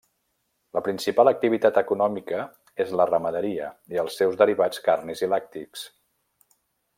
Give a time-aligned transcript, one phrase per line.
[0.77, 2.39] La principal activitat econòmica
[2.85, 5.85] és la ramaderia i els seus derivats carnis i lactis.